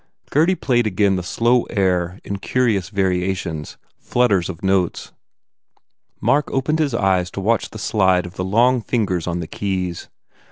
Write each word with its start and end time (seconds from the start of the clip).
Gurdy 0.31 0.55
played 0.55 0.87
again 0.87 1.15
the 1.15 1.21
slow 1.21 1.65
air 1.65 2.19
in 2.23 2.37
curious 2.39 2.89
variations, 2.89 3.77
flutters 3.99 4.49
of 4.49 4.63
notes. 4.63 5.11
Mark 6.19 6.49
opened 6.49 6.79
his 6.79 6.95
eyes 6.95 7.29
to 7.29 7.39
watch 7.39 7.69
the 7.69 7.77
slide 7.77 8.25
of 8.25 8.33
the 8.33 8.43
long 8.43 8.81
fingers 8.81 9.27
on 9.27 9.41
the 9.41 9.47
keys. 9.47 10.09